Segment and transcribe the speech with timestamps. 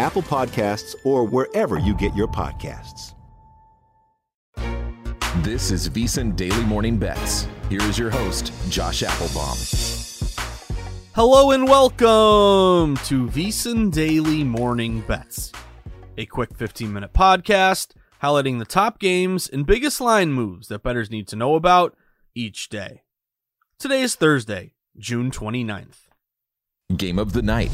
[0.00, 3.14] Apple Podcasts, or wherever you get your podcasts.
[5.44, 7.46] This is VSiN Daily Morning Bets.
[7.68, 9.56] Here is your host, Josh Appelbaum.
[11.14, 15.52] Hello and welcome to VSiN Daily Morning Bets,
[16.16, 21.10] a quick 15 minute podcast highlighting the top games and biggest line moves that bettors
[21.10, 21.96] need to know about
[22.34, 23.02] each day.
[23.78, 26.08] Today is Thursday, June 29th.
[26.96, 27.70] Game of the night.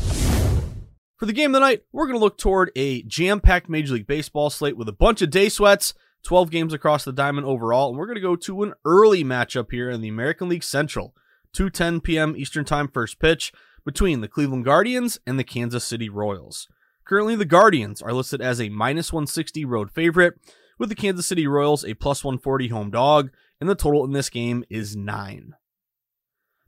[1.16, 3.94] For the game of the night, we're going to look toward a jam packed Major
[3.94, 7.88] League Baseball slate with a bunch of day sweats, 12 games across the diamond overall,
[7.88, 11.14] and we're going to go to an early matchup here in the American League Central.
[11.54, 12.36] 2:10 p.m.
[12.36, 13.50] Eastern Time first pitch
[13.82, 16.68] between the Cleveland Guardians and the Kansas City Royals.
[17.06, 20.34] Currently, the Guardians are listed as a minus 160 road favorite,
[20.78, 24.28] with the Kansas City Royals a plus 140 home dog, and the total in this
[24.28, 25.54] game is 9.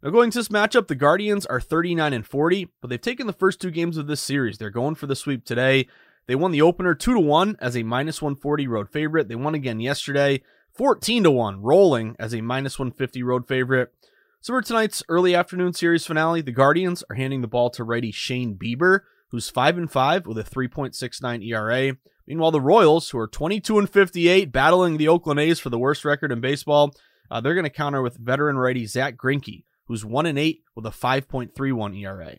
[0.00, 3.32] Now, going to this matchup, the Guardians are 39 and 40, but they've taken the
[3.32, 4.56] first two games of this series.
[4.56, 5.88] They're going for the sweep today.
[6.28, 9.26] They won the opener 2 to 1 as a minus 140 road favorite.
[9.26, 13.92] They won again yesterday, 14 to 1, rolling as a minus 150 road favorite.
[14.40, 18.12] So for tonight's early afternoon series finale, the Guardians are handing the ball to righty
[18.12, 21.96] Shane Bieber, who's 5 and 5 with a 3.69 ERA.
[22.24, 26.04] Meanwhile, the Royals, who are 22 and 58, battling the Oakland A's for the worst
[26.04, 26.92] record in baseball,
[27.30, 30.86] uh, they're going to counter with veteran righty Zach Greinke, who's 1 and 8 with
[30.86, 32.36] a 5.31 ERA.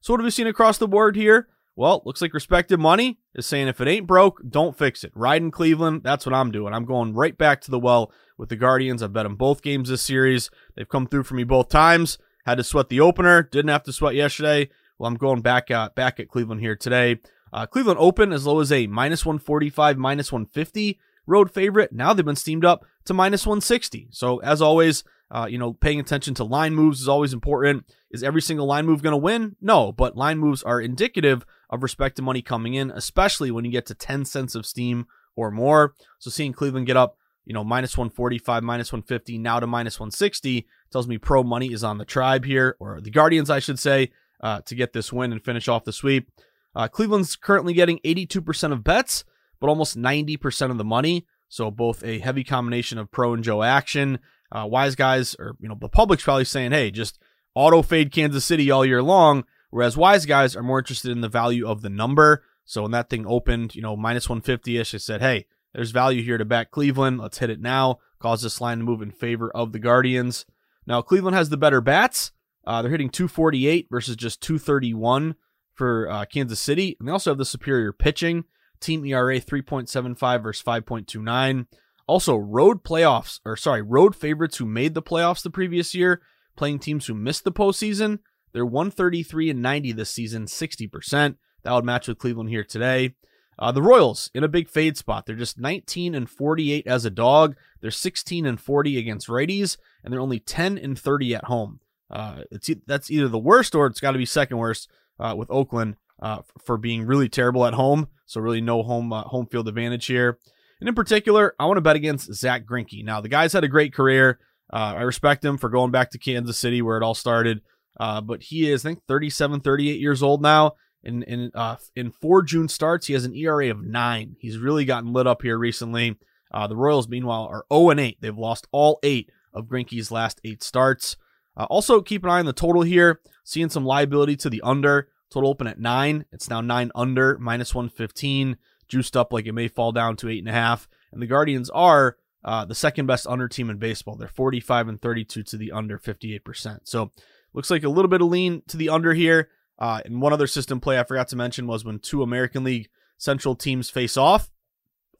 [0.00, 1.48] So what have we seen across the board here?
[1.74, 5.12] Well, looks like respected money is saying if it ain't broke, don't fix it.
[5.14, 6.74] Ride in Cleveland, that's what I'm doing.
[6.74, 9.02] I'm going right back to the well with the Guardians.
[9.02, 10.50] I've bet them both games this series.
[10.76, 12.18] They've come through for me both times.
[12.44, 14.68] Had to sweat the opener, didn't have to sweat yesterday.
[14.98, 17.20] Well, I'm going back at back at Cleveland here today.
[17.52, 21.92] Uh, Cleveland open as low as a minus 145, minus 150 road favorite.
[21.92, 24.08] Now they've been steamed up to minus 160.
[24.10, 27.86] So as always, uh, you know, paying attention to line moves is always important.
[28.10, 29.56] Is every single line move going to win?
[29.62, 33.86] No, but line moves are indicative of respected money coming in, especially when you get
[33.86, 35.94] to 10 cents of steam or more.
[36.18, 37.16] So seeing Cleveland get up,
[37.46, 41.82] you know, minus 145, minus 150, now to minus 160 tells me pro money is
[41.82, 45.32] on the tribe here, or the Guardians, I should say, uh, to get this win
[45.32, 46.30] and finish off the sweep.
[46.74, 49.24] Uh, Cleveland's currently getting 82% of bets,
[49.60, 51.26] but almost 90% of the money.
[51.48, 54.18] So both a heavy combination of pro and Joe action.
[54.54, 57.18] Uh, wise guys, or you know, the public's probably saying, "Hey, just
[57.54, 61.28] auto fade Kansas City all year long." Whereas wise guys are more interested in the
[61.28, 62.44] value of the number.
[62.66, 66.22] So when that thing opened, you know, minus 150 ish, I said, "Hey, there's value
[66.22, 67.18] here to back Cleveland.
[67.18, 70.44] Let's hit it now." Cause this line to move in favor of the Guardians.
[70.86, 72.30] Now Cleveland has the better bats.
[72.64, 75.34] Uh, they're hitting 248 versus just 231
[75.74, 78.44] for uh, Kansas City, and they also have the superior pitching.
[78.80, 81.66] Team ERA 3.75 versus 5.29.
[82.12, 86.20] Also, road playoffs, or sorry, road favorites who made the playoffs the previous year,
[86.56, 88.18] playing teams who missed the postseason.
[88.52, 91.36] They're 133 and 90 this season, 60%.
[91.62, 93.14] That would match with Cleveland here today.
[93.58, 95.24] Uh, the Royals in a big fade spot.
[95.24, 97.56] They're just 19 and 48 as a dog.
[97.80, 101.80] They're 16 and 40 against righties, and they're only 10 and 30 at home.
[102.10, 104.86] Uh, it's that's either the worst or it's got to be second worst
[105.18, 108.08] uh, with Oakland uh, for being really terrible at home.
[108.26, 110.38] So really no home uh, home field advantage here.
[110.82, 113.04] And in particular, I want to bet against Zach Greinke.
[113.04, 114.40] Now the guy's had a great career.
[114.72, 117.60] Uh, I respect him for going back to Kansas City where it all started.
[118.00, 120.72] Uh, but he is, I think, 37, 38 years old now.
[121.04, 124.34] In in uh, in four June starts, he has an ERA of nine.
[124.40, 126.18] He's really gotten lit up here recently.
[126.52, 128.18] Uh, the Royals, meanwhile, are 0 and 8.
[128.20, 131.16] They've lost all eight of Greinke's last eight starts.
[131.56, 133.20] Uh, also, keep an eye on the total here.
[133.44, 135.10] Seeing some liability to the under.
[135.30, 136.24] Total open at nine.
[136.32, 138.56] It's now nine under, minus 115,
[138.92, 140.86] juiced up like it may fall down to eight and a half.
[141.12, 144.16] And the Guardians are uh, the second best under team in baseball.
[144.16, 146.80] They're 45 and 32 to the under, 58%.
[146.84, 147.10] So
[147.54, 149.48] looks like a little bit of lean to the under here.
[149.78, 152.90] Uh, and one other system play I forgot to mention was when two American League
[153.16, 154.50] Central teams face off.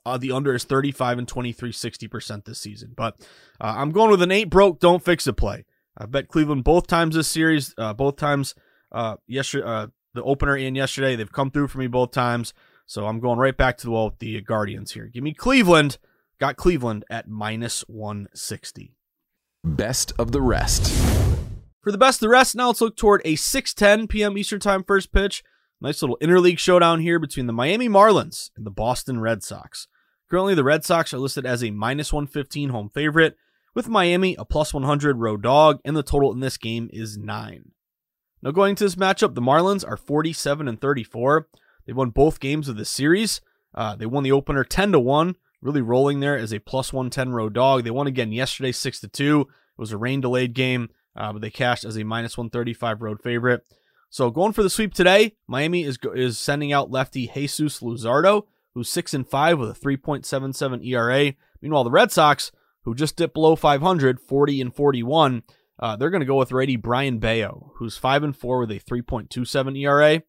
[0.05, 2.93] Uh, the under is 35 and 23, 60% this season.
[2.95, 3.17] But
[3.59, 5.65] uh, I'm going with an eight broke, don't fix it play.
[5.97, 8.55] I bet Cleveland both times this series, uh, both times
[8.91, 11.17] uh, yesterday, the opener and yesterday.
[11.17, 12.53] They've come through for me both times.
[12.87, 15.07] So I'm going right back to the wall with the Guardians here.
[15.07, 15.99] Give me Cleveland.
[16.39, 18.97] Got Cleveland at minus 160.
[19.65, 20.93] Best of the rest.
[21.83, 24.37] For the best of the rest, now let's look toward a 6:10 p.m.
[24.37, 25.43] Eastern Time first pitch.
[25.81, 29.89] Nice little interleague showdown here between the Miami Marlins and the Boston Red Sox.
[30.31, 33.37] Currently, the Red Sox are listed as a minus 115 home favorite,
[33.75, 37.73] with Miami a plus 100 road dog, and the total in this game is 9.
[38.43, 41.49] Now, going to this matchup, the Marlins are 47 and 34.
[41.87, 43.41] They won both games of the series.
[43.75, 47.33] Uh, they won the opener 10 to 1, really rolling there as a plus 110
[47.33, 47.85] road dog.
[47.85, 49.41] They won again yesterday 6 to 2.
[49.41, 49.47] It
[49.79, 53.65] was a rain delayed game, uh, but they cashed as a minus 135 road favorite.
[54.11, 58.43] So going for the sweep today, Miami is is sending out lefty Jesus Luzardo,
[58.75, 61.35] who's 6 and 5 with a 3.77 ERA.
[61.63, 62.53] Meanwhile, the Red Sox,
[62.83, 65.43] who just dipped below 500, 40 and 41,
[65.79, 68.81] uh, they're going to go with righty Brayan Bello, who's 5 and 4 with a
[68.81, 70.23] 3.27 ERA.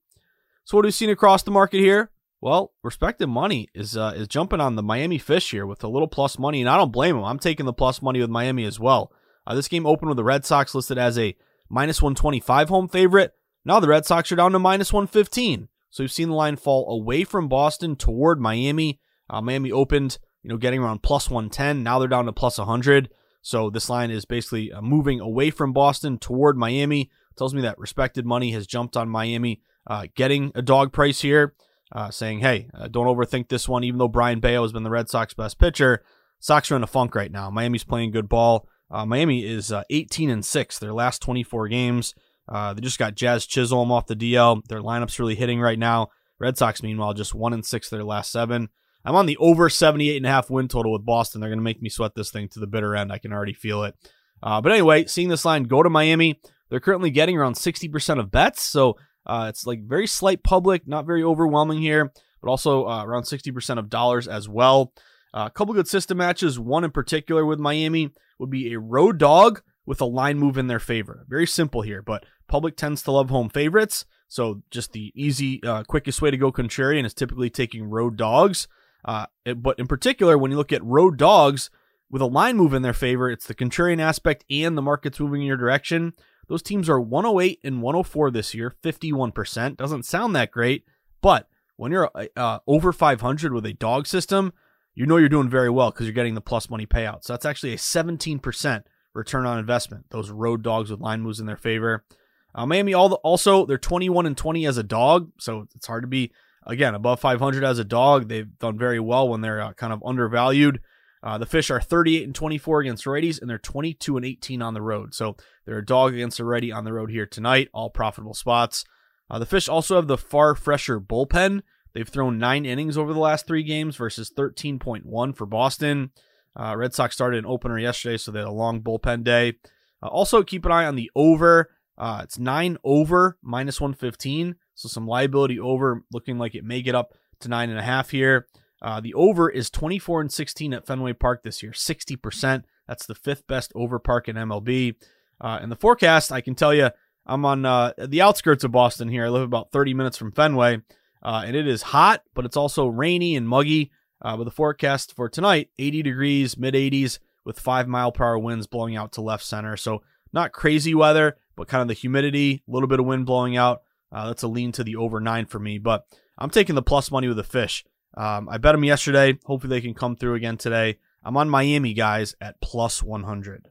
[0.66, 2.10] So what have we seen across the market here?
[2.42, 6.08] Well, respected money is uh, is jumping on the Miami Fish here with a little
[6.08, 7.24] plus money, and I don't blame them.
[7.24, 9.12] I'm taking the plus money with Miami as well.
[9.46, 11.36] Uh, this game opened with the Red Sox listed as a
[11.70, 13.34] minus 125 home favorite.
[13.66, 15.70] Now the Red Sox are down to minus 115.
[15.90, 19.00] So we've seen the line fall away from Boston toward Miami.
[19.30, 21.84] Uh, Miami opened, you know, getting around plus 110.
[21.84, 23.10] Now they're down to plus 100.
[23.42, 27.04] So this line is basically uh, moving away from Boston toward Miami.
[27.32, 31.22] It tells me that respected money has jumped on Miami, uh, getting a dog price
[31.22, 31.56] here
[31.92, 33.84] uh, saying, hey, uh, don't overthink this one.
[33.84, 36.04] Even though Brayan Bello has been the Red Sox best pitcher,
[36.40, 37.50] Sox are in a funk right now.
[37.50, 38.68] Miami's playing good ball.
[38.90, 42.14] Uh, Miami is uh, 18 and 6 their last 24 games.
[42.48, 44.64] Uh, they just got Jazz Chisholm off the DL.
[44.68, 46.10] Their lineup's really hitting right now.
[46.40, 48.70] Red Sox, meanwhile, just 1 and 6 their last seven.
[49.06, 51.42] I'm on the over 78 and a half win total with Boston.
[51.42, 53.12] They're going to make me sweat this thing to the bitter end.
[53.12, 53.96] I can already feel it.
[54.42, 56.40] Uh, but anyway, seeing this line go to Miami,
[56.70, 58.62] they're currently getting around 60% of bets.
[58.62, 62.12] So uh, it's like very slight public, not very overwhelming here,
[62.42, 64.94] but also uh, around 60% of dollars as well.
[65.34, 66.60] Uh, a couple good system matches.
[66.60, 70.68] One in particular with Miami would be a road dog with a line move in
[70.68, 71.26] their favor.
[71.28, 74.06] Very simple here, but public tends to love home favorites.
[74.28, 78.68] So just the easy, uh, quickest way to go contrarian is typically taking road dogs.
[79.06, 81.70] Uh, it, but in particular, when you look at road dogs
[82.14, 85.42] with a line move in their favor, it's the contrarian aspect and the market's moving
[85.42, 86.14] in your direction.
[86.48, 89.78] Those teams are 108 and 104 this year, 51%.
[89.78, 90.86] Doesn't sound that great,
[91.24, 94.54] but when you're uh, over 500 with a dog system,
[94.94, 97.24] you know you're doing very well because you're getting the plus money payouts.
[97.24, 98.84] So that's actually a 17%
[99.16, 100.06] return on investment.
[100.12, 102.06] Those road dogs with line moves in their favor.
[102.54, 106.32] Uh, Miami also they're 21 and 20 as a dog, so it's hard to be
[106.68, 108.30] again above 500 as a dog.
[108.30, 110.80] They've done very well when they're uh, kind of undervalued.
[111.24, 114.74] Uh, the Fish are 38 and 24 against righties, and they're 22 and 18 on
[114.74, 115.14] the road.
[115.14, 117.70] So they're a dog against a righty on the road here tonight.
[117.74, 118.84] All profitable spots.
[119.30, 121.62] Uh, the Fish also have the far fresher bullpen.
[121.94, 126.12] They've thrown nine innings over the last three games versus 13.1 for Boston.
[126.60, 129.54] Uh, Red Sox started an opener yesterday, so they had a long bullpen day.
[130.02, 131.70] Uh, also, keep an eye on the over.
[131.98, 136.96] Uh, it's nine over minus 115, so some liability over, looking like it may get
[136.96, 138.48] up to nine and a half here.
[138.84, 142.64] Uh, the over is 24 and 16 at Fenway Park this year, 60%.
[142.88, 144.96] That's the fifth best over park in MLB.
[145.40, 146.90] Uh, and the forecast, I can tell you,
[147.26, 149.26] I'm on uh, the outskirts of Boston here.
[149.26, 150.82] I live about 30 minutes from Fenway,
[151.22, 153.92] uh, and it is hot, but it's also rainy and muggy.
[154.22, 158.40] Uh, with the forecast for tonight, 80 degrees, mid 80s, with five mile per hour
[158.40, 159.76] winds blowing out to left center.
[159.76, 163.58] So not crazy weather, but kind of the humidity, a little bit of wind blowing
[163.58, 163.82] out.
[164.14, 165.78] Uh, that's a lean to the over nine for me.
[165.78, 166.06] But
[166.38, 167.84] I'm taking the plus money with the fish.
[168.16, 169.38] Um, I bet them yesterday.
[169.46, 171.00] Hopefully they can come through again today.
[171.24, 173.70] I'm on Miami, guys, at plus 100.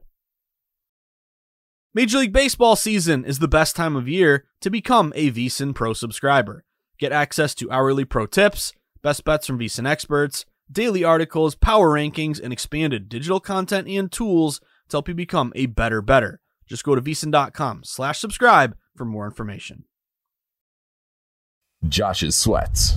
[1.94, 5.92] Major League Baseball season is the best time of year to become a VSiN Pro
[5.92, 6.64] subscriber.
[6.98, 8.72] Get access to hourly pro tips,
[9.02, 14.60] best bets from VSiN experts, daily articles, power rankings, and expanded digital content and tools
[14.88, 16.40] to help you become a better better.
[16.66, 19.84] Just go to VSiN.com slash subscribe for more information.
[21.88, 22.92] Josh's Sweats.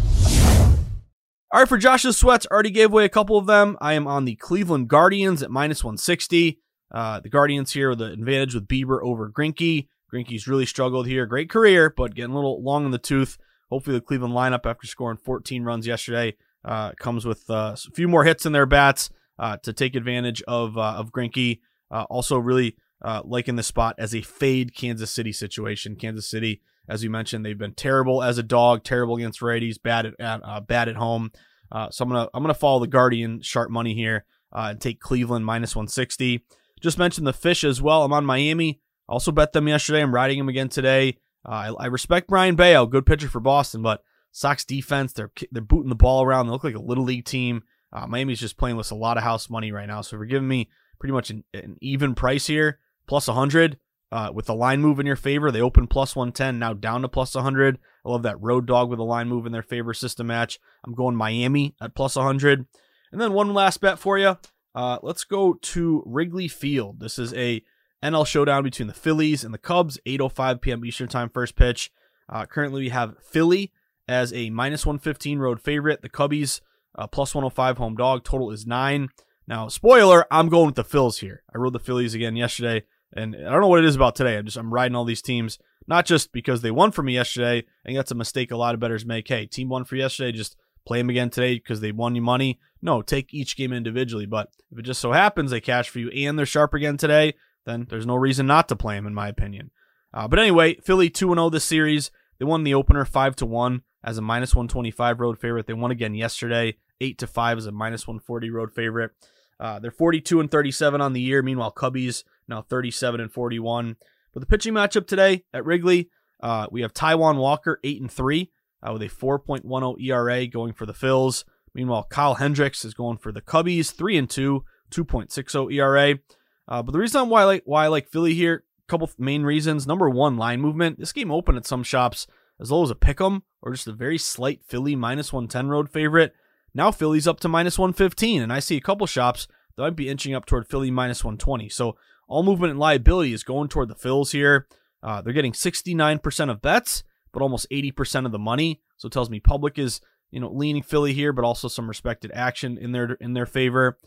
[1.55, 3.77] All right, for Josh's sweats, already gave away a couple of them.
[3.79, 6.59] I am on the Cleveland Guardians at minus 160.
[6.91, 9.87] Uh, the Guardians here with the advantage with Bieber over Greinke.
[10.13, 11.25] Greinke's really struggled here.
[11.25, 13.37] Great career, but getting a little long in the tooth.
[13.69, 16.35] Hopefully, the Cleveland lineup, after scoring 14 runs yesterday,
[16.65, 19.09] uh, comes with uh, a few more hits in their bats
[19.39, 21.61] uh, to take advantage of uh, of Greinke.
[21.89, 22.75] Uh, also, really
[23.23, 25.95] liking the spot as a fade Kansas City situation.
[25.95, 30.13] Kansas City As you mentioned, they've been terrible as a dog, terrible against righties, bad
[30.19, 31.31] at uh, bad at home.
[31.71, 34.99] Uh, so I'm gonna I'm gonna follow the Guardian sharp money here uh, and take
[34.99, 36.45] Cleveland minus 160.
[36.81, 38.03] Just mentioned the fish as well.
[38.03, 38.81] I'm on Miami.
[39.07, 40.01] Also bet them yesterday.
[40.01, 41.17] I'm riding them again today.
[41.47, 44.01] Uh, I, I, respect Brayan Bello, good pitcher for Boston, but
[44.31, 46.47] Sox defense, they're they're booting the ball around.
[46.47, 47.63] They look like a little league team.
[47.93, 50.47] Uh, Miami's just playing with a lot of house money right now, so we're giving
[50.47, 53.77] me pretty much an, an even price here, plus 100.
[54.11, 57.09] Uh, with the line move in your favor, they open plus 110, now down to
[57.09, 57.79] plus 100.
[58.05, 60.59] I love that road dog with a line move in their favor system match.
[60.85, 62.65] I'm going Miami at plus 100.
[63.11, 64.37] And then one last bet for you.
[64.75, 66.99] Uh, let's go to Wrigley Field.
[66.99, 67.63] This is a
[68.03, 70.85] NL showdown between the Phillies and the Cubs, 8:05 p.m.
[70.85, 71.91] Eastern Time first pitch.
[72.29, 73.71] Uh, currently, we have Philly
[74.07, 76.01] as a minus 115 road favorite.
[76.01, 76.61] The Cubbies
[76.97, 78.23] uh, plus 105 home dog.
[78.23, 79.09] Total is nine.
[79.47, 81.43] Now, spoiler, I'm going with the Phils here.
[81.53, 82.85] I rode the Phillies again yesterday,
[83.15, 84.37] and I don't know what it is about today.
[84.37, 85.57] I'm just I'm riding all these teams,
[85.87, 87.59] not just because they won for me yesterday.
[87.59, 89.27] I think that's a mistake a lot of bettors make.
[89.27, 90.55] Hey, team won for yesterday, just
[90.85, 92.59] play them again today because they won you money.
[92.81, 94.25] No, take each game individually.
[94.25, 97.33] But if it just so happens they cash for you and they're sharp again today,
[97.65, 99.71] then there's no reason not to play them, in my opinion.
[100.13, 102.11] Uh, but anyway, Philly 2 0 this series.
[102.39, 105.67] They won the opener 5 to 1 as a minus 125 road favorite.
[105.67, 109.11] They won again yesterday, 8 to 5 as a minus 140 road favorite.
[109.59, 111.41] Uh, they're 42 and 37 on the year.
[111.41, 113.95] Meanwhile, Cubbies now 37 and 41.
[114.33, 116.09] But the pitching matchup today at Wrigley,
[116.41, 118.51] uh, we have Taijuan Walker 8 and 3
[118.83, 121.43] uh, with a 4.10 ERA going for the Phils.
[121.73, 126.19] Meanwhile, Kyle Hendricks is going for the Cubbies 3 and 2, 2.60 ERA.
[126.67, 129.43] Uh, but the reason why I like why I like Philly here, a couple main
[129.43, 129.85] reasons.
[129.85, 130.99] Number one, line movement.
[130.99, 132.27] This game opened at some shops
[132.59, 135.89] as low as a pick 'em or just a very slight Philly minus 110 road
[135.89, 136.33] favorite.
[136.73, 140.09] Now Philly's up to minus 115, and I see a couple shops that might be
[140.09, 141.69] inching up toward Philly minus 120.
[141.69, 141.97] So
[142.27, 144.67] all movement and liability is going toward the Phils here.
[145.03, 148.81] Uh, they're getting 69% of bets, but almost 80% of the money.
[148.97, 150.01] So it tells me public is
[150.31, 153.97] you know leaning Philly here, but also some respected action in their in their favor.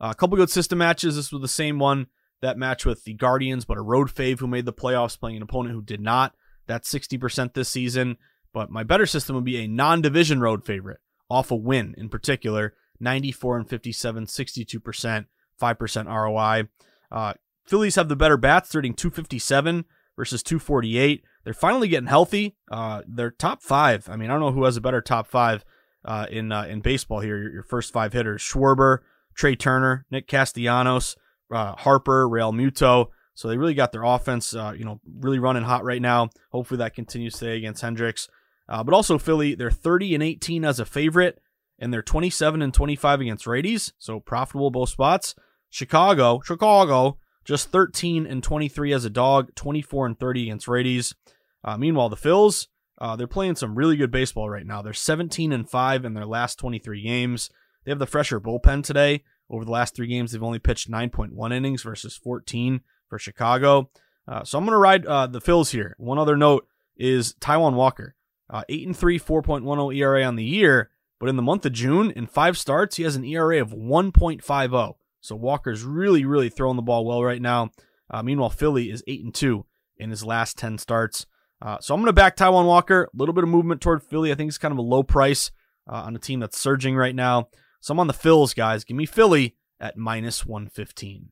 [0.00, 1.16] Uh, a couple good system matches.
[1.16, 2.06] This was the same one
[2.42, 5.42] that match with the Guardians, but a road fave who made the playoffs playing an
[5.42, 6.34] opponent who did not.
[6.66, 8.18] That's 60% this season.
[8.52, 12.08] But my better system would be a non division road favorite off a win in
[12.08, 15.26] particular 94 and 57, 62%,
[15.60, 16.68] 5% ROI.
[17.10, 17.34] Uh,
[17.66, 19.84] Phillies have the better bats, starting 257
[20.16, 21.24] versus 248.
[21.44, 22.56] They're finally getting healthy.
[22.70, 24.08] Uh, they're top five.
[24.08, 25.64] I mean, I don't know who has a better top five
[26.04, 27.38] uh, in uh, in baseball here.
[27.38, 28.98] Your, your, first five hitters: Schwarber,
[29.34, 31.16] Trea Turner, Nick Castellanos,
[31.52, 33.08] uh, Harper, Realmuto.
[33.34, 36.30] So they really got their offense, uh, you know, really running hot right now.
[36.52, 38.28] Hopefully that continues today against Hendricks.
[38.68, 41.40] Uh, but also Philly, they're 30 and 18 as a favorite,
[41.78, 43.92] and they're 27 and 25 against righties.
[43.98, 45.34] So profitable both spots.
[45.68, 51.14] Chicago, Chicago, just 13 and 23 as a dog, 24 and 30 against righties.
[51.64, 52.66] Uh, meanwhile, the Phils,
[53.00, 54.82] uh, they're playing some really good baseball right now.
[54.82, 57.50] They're 17 and 5 in their last 23 games.
[57.84, 59.22] They have the fresher bullpen today.
[59.48, 63.90] Over the last three games, they've only pitched 9.1 innings versus 14 for Chicago.
[64.26, 65.94] Uh, so I'm going to ride uh, the Phils here.
[65.98, 68.16] One other note is Taijuan Walker,
[68.50, 72.10] uh, eight and three, 4.10 ERA on the year, but in the month of June,
[72.10, 74.96] in five starts, he has an ERA of 1.50.
[75.20, 77.70] So Walker's really, really throwing the ball well right now.
[78.10, 81.26] Uh, meanwhile, Philly is eight and two in his last 10 starts.
[81.60, 83.04] Uh, so I'm going to back Taijuan Walker.
[83.04, 84.30] A little bit of movement toward Philly.
[84.30, 85.50] I think it's kind of a low price
[85.90, 87.48] uh, on a team that's surging right now.
[87.80, 88.84] So I'm on the Phils, guys.
[88.84, 91.30] Give me Philly at minus 115.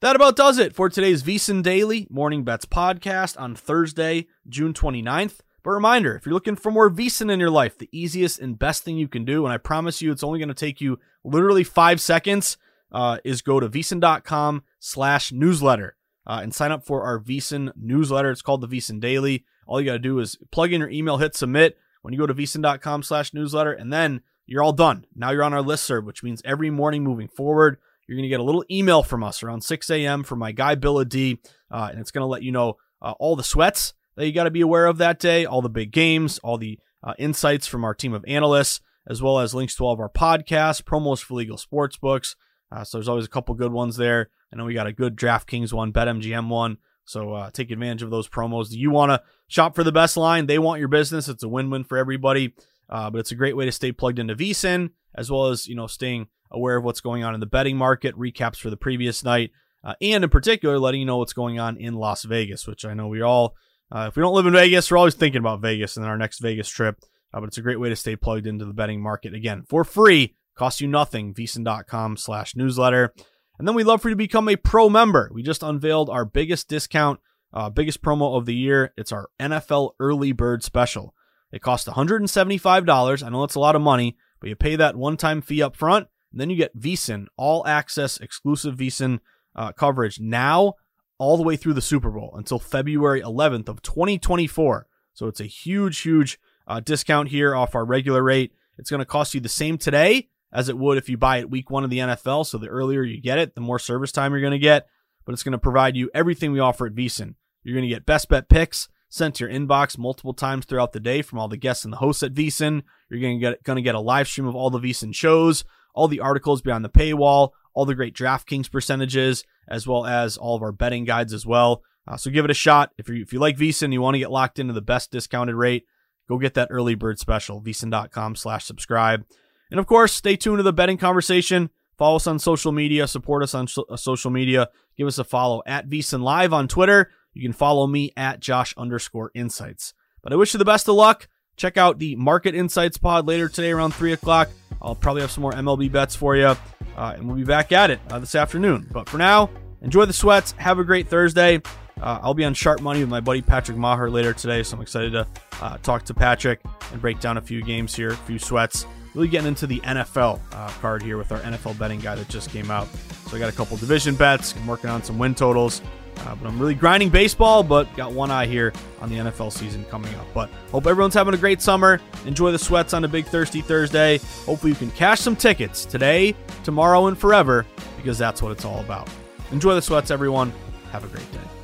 [0.00, 5.40] That about does it for today's VSiN Daily Morning Bets podcast on Thursday, June 29th.
[5.64, 8.84] But reminder, if you're looking for more VSiN in your life, the easiest and best
[8.84, 11.64] thing you can do, and I promise you it's only going to take you literally
[11.64, 12.58] five seconds,
[12.92, 18.30] uh, is go to VSiN.com slash newsletter uh, and sign up for our VSiN newsletter.
[18.30, 19.46] It's called the VSiN Daily.
[19.66, 22.26] All you got to do is plug in your email, hit submit when you go
[22.26, 25.06] to VSiN.com slash newsletter, and then you're all done.
[25.16, 28.28] Now you're on our list serve, which means every morning moving forward, you're going to
[28.28, 30.24] get a little email from us around 6 a.m.
[30.24, 31.40] from my guy Bill D,
[31.70, 34.44] uh, and it's going to let you know uh, all the sweats that you got
[34.44, 37.84] to be aware of that day, all the big games, all the uh, insights from
[37.84, 41.34] our team of analysts, as well as links to all of our podcasts, promos for
[41.34, 42.36] legal sports books.
[42.72, 44.30] Uh, so there's always a couple good ones there.
[44.52, 46.78] I know we got a good DraftKings one, BetMGM one.
[47.04, 48.70] So uh, take advantage of those promos.
[48.70, 50.46] Do you want to shop for the best line?
[50.46, 51.28] They want your business.
[51.28, 52.54] It's a win-win for everybody.
[52.88, 55.74] Uh, but it's a great way to stay plugged into VSiN, as well as you
[55.74, 59.24] know staying aware of what's going on in the betting market, recaps for the previous
[59.24, 59.50] night,
[59.82, 62.94] uh, and in particular letting you know what's going on in Las Vegas, which I
[62.94, 63.54] know we all,
[63.92, 66.40] uh, if we don't live in Vegas, we're always thinking about Vegas and our next
[66.40, 66.96] Vegas trip.
[67.32, 69.84] Uh, but it's a great way to stay plugged into the betting market again for
[69.84, 71.34] free, costs you nothing.
[71.34, 73.12] VSiN.com slash newsletter.
[73.58, 75.30] And then we'd love for you to become a pro member.
[75.32, 77.20] We just unveiled our biggest discount
[77.54, 78.92] uh, biggest promo of the year.
[78.96, 81.14] It's our NFL Early Bird Special.
[81.52, 83.22] It costs $175.
[83.22, 86.08] I know it's a lot of money, but you pay that one-time fee up front,
[86.32, 89.20] and then you get VSiN, all access, exclusive VSiN
[89.54, 90.74] uh, coverage now
[91.18, 94.86] all the way through the Super Bowl until February 11th of 2024.
[95.12, 98.52] So it's a huge, huge uh, discount here off our regular rate.
[98.78, 101.50] It's going to cost you the same today as it would if you buy it
[101.50, 102.46] week one of the NFL.
[102.46, 104.86] So the earlier you get it, the more service time you're going to get.
[105.24, 107.34] But it's going to provide you everything we offer at VSiN.
[107.62, 111.00] You're going to get best bet picks sent to your inbox multiple times throughout the
[111.00, 112.82] day from all the guests and the hosts at VSiN.
[113.08, 115.64] You're going to get going to get a live stream of all the VSiN shows,
[115.94, 120.56] all the articles beyond the paywall, all the great DraftKings percentages, as well as all
[120.56, 121.82] of our betting guides as well.
[122.06, 122.90] Uh, so give it a shot.
[122.98, 125.54] If you if you like VSiN, you want to get locked into the best discounted
[125.54, 125.84] rate,
[126.28, 127.60] go get that early bird special.
[127.62, 129.24] VSiN.com slash subscribe.
[129.70, 131.70] And of course, stay tuned to the betting conversation.
[131.96, 133.06] Follow us on social media.
[133.06, 134.68] Support us on so- uh, social media.
[134.96, 137.10] Give us a follow at VSiN Live on Twitter.
[137.32, 139.94] You can follow me at Josh underscore insights.
[140.22, 141.28] But I wish you the best of luck.
[141.56, 144.50] Check out the Market Insights pod later today around 3 o'clock.
[144.82, 146.56] I'll probably have some more MLB bets for you.
[146.96, 148.88] Uh, and we'll be back at it uh, this afternoon.
[148.90, 149.50] But for now,
[149.82, 150.52] enjoy the sweats.
[150.52, 151.60] Have a great Thursday.
[152.00, 154.82] Uh, I'll be on Sharp Money with my buddy Patrick Meagher later today, so I'm
[154.82, 155.26] excited to
[155.62, 156.60] uh, talk to Patrick
[156.92, 158.86] and break down a few games here, a few sweats.
[159.14, 162.50] Really getting into the NFL uh, card here with our NFL betting guy that just
[162.50, 162.88] came out.
[163.28, 164.56] So I got a couple division bets.
[164.56, 165.82] I'm working on some win totals.
[166.20, 169.84] Uh, but I'm really grinding baseball, but got one eye here on the NFL season
[169.86, 170.26] coming up.
[170.32, 172.00] But hope everyone's having a great summer.
[172.26, 174.18] Enjoy the sweats on a big Thirsty Thursday.
[174.46, 177.66] Hopefully, you can cash some tickets today, tomorrow, and forever
[177.96, 179.08] because that's what it's all about.
[179.52, 180.52] Enjoy the sweats, everyone.
[180.92, 181.63] Have a great day.